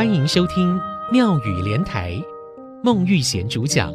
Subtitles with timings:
[0.00, 0.80] 欢迎收听
[1.12, 2.14] 妙语连台，
[2.82, 3.92] 孟玉贤主讲。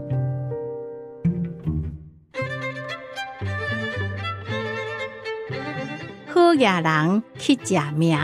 [6.28, 8.15] 好野人去吃命。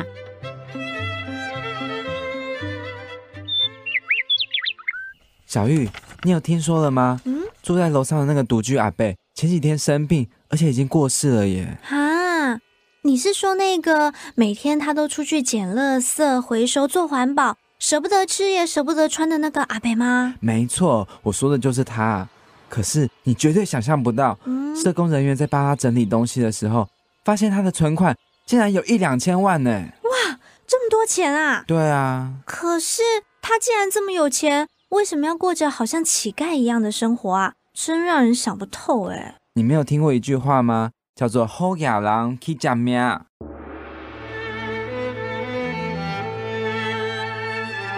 [5.47, 5.89] 小玉，
[6.21, 7.19] 你有听说了吗？
[7.25, 11.79] 嗯，住在楼上的那个独居阿伯，前几天生病，而且已经过世了耶。
[11.81, 12.59] 哈，
[13.01, 20.35] 你是说那个每天他都出去捡垃圾、回收、做环保，舍不得吃也舍不得穿的那个阿北吗？
[20.39, 22.29] 没错，我说的就是他。
[22.69, 26.87] 可是你绝对想象不到，嗯，社工人员在帮他整理东西的时候，
[27.25, 29.71] 发现他的存款竟然有一两千万呢！
[29.71, 31.63] 哇，这么多钱啊！
[31.65, 32.35] 对啊。
[32.45, 33.01] 可是
[33.41, 34.67] 他既然这么有钱。
[34.89, 37.53] 为什么要过着好像乞丐一样的生活啊？
[37.73, 39.37] 真让人想不透哎！
[39.55, 40.91] 你没有听过一句话吗？
[41.15, 42.99] 叫做“好野人去吃命”。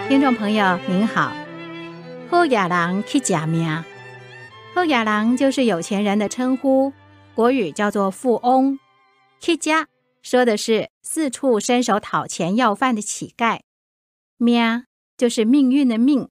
[0.06, 1.34] 听众朋友您好
[2.28, 3.66] ，“好野人去吃命
[4.74, 6.92] ”，“好野人”就是有钱人的称呼，
[7.34, 8.78] 国语叫做富翁。
[9.40, 9.88] 去家
[10.22, 13.60] 说的是四处伸手讨钱要饭的乞丐，
[14.36, 14.84] 命
[15.16, 16.28] 就是命运的命。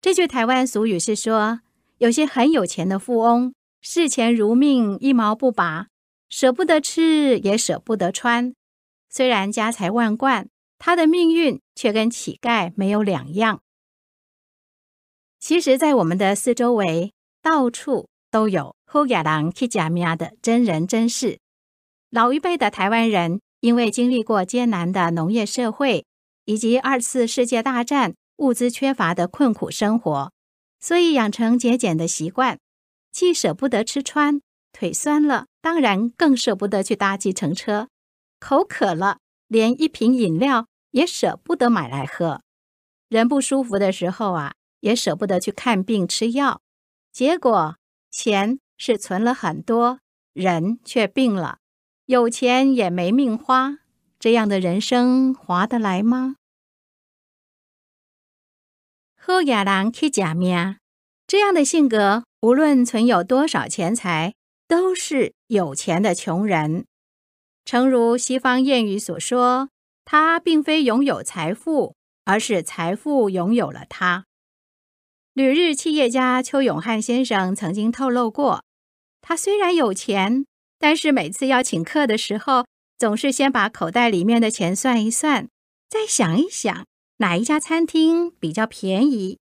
[0.00, 1.60] 这句台湾俗语是说，
[1.98, 5.88] 有些很有钱的富翁视钱如命，一毛不拔，
[6.30, 8.54] 舍不得吃也舍不得穿。
[9.10, 10.48] 虽然家财万贯，
[10.86, 13.62] 他的命运却跟乞丐没有两样。
[15.40, 21.38] 其实，在我们的四周围，到处都有好野人去吃命的真人真事。
[22.10, 26.04] 老一辈的台湾人，因为经历过艰难的农业社会，
[26.44, 28.14] 以及二次世界大战。
[28.36, 30.32] 物资缺乏的困苦生活，
[30.80, 32.58] 所以养成节俭的习惯，
[33.10, 37.86] 既舍不得吃穿，腿酸了，当然更舍不得去搭计程车；
[38.38, 42.38] 口渴了，连一瓶饮料也舍不得买来喝；
[43.08, 46.60] 人不舒服的时候啊，也舍不得去看病吃药。
[47.12, 47.76] 结果
[48.12, 49.98] 钱是存了很多，
[50.32, 51.58] 人却病了，
[52.06, 53.78] 有钱也没命花，
[54.20, 56.36] 这样的人生划得来吗？
[59.16, 60.76] 好野人去吃命，
[61.26, 64.34] 这样的性格，无论存有多少钱财，
[64.68, 66.86] 都是有钱的穷人。
[67.64, 69.70] 诚如西方谚语所说，
[70.04, 71.94] 他并非拥有财富，
[72.24, 74.26] 而是财富拥有了他。
[75.32, 78.62] 旅日企业家邱永汉先生曾经透露过，
[79.20, 80.46] 他虽然有钱，
[80.78, 82.66] 但是每次要请客的时候，
[82.96, 85.48] 总是先把口袋里面的钱算一算，
[85.88, 86.86] 再想一想。
[87.18, 89.38] 哪一家餐厅比较便宜？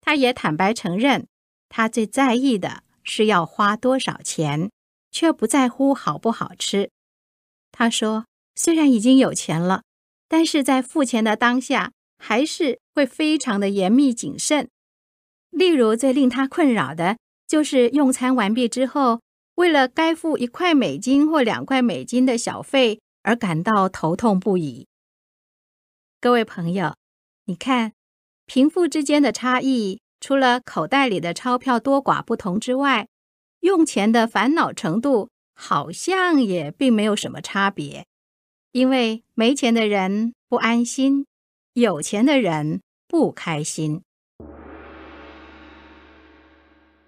[0.00, 1.28] 他也坦白承认，
[1.68, 4.70] 他最在意的是要花多少钱，
[5.12, 6.90] 却不在乎好不好吃。
[7.70, 8.26] 他说，
[8.56, 9.82] 虽然已经有钱了，
[10.28, 14.68] 但是在付钱的当下，还是会非常的严密谨慎。
[15.50, 17.16] 例如，最令他困扰的
[17.46, 19.20] 就是用餐完毕之后，
[19.54, 24.86] 为了该付一块美金或两块美金的小费而感到头痛不已。
[26.20, 26.94] 各位朋友，
[27.44, 27.92] 你看，
[28.46, 33.08] 贫富之间的差异，除了口袋里的钞票多寡不同之外，
[33.60, 38.06] 用钱的烦恼程度好像也并没有什么差别。
[38.76, 41.24] 因为没钱的人不安心，
[41.72, 44.02] 有钱的人不开心。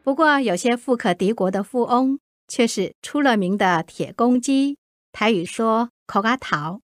[0.02, 2.18] 不过，有些富可敌国的富翁
[2.48, 4.78] 却是出了名的铁公鸡，
[5.12, 6.80] 台语说“口阿桃”。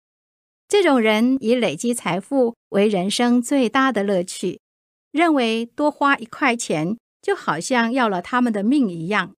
[0.69, 4.61] 这种人以累积财富为人生最大的乐趣，
[5.11, 9.33] 认为多花一块钱就好像要了他们的命一样。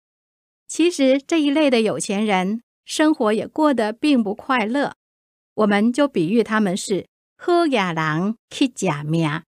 [0.66, 4.94] 其实这一类的有钱人生活也过得并不快乐，
[5.56, 7.06] 我们就比喻他们是
[7.38, 9.45] 喝野郎去假名。